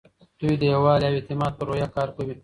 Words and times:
دوی 0.39 0.53
د 0.61 0.63
یووالي 0.73 1.05
او 1.07 1.15
اعتماد 1.17 1.53
په 1.57 1.63
روحیه 1.67 1.87
کار 1.95 2.09
کوي. 2.15 2.35